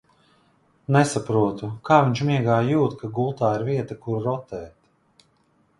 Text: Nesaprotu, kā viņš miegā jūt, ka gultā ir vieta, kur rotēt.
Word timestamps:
Nesaprotu, 0.95 1.69
kā 1.91 1.97
viņš 2.07 2.23
miegā 2.31 2.57
jūt, 2.71 2.97
ka 3.03 3.11
gultā 3.19 3.53
ir 3.61 3.69
vieta, 3.71 4.01
kur 4.07 4.29
rotēt. 4.31 5.27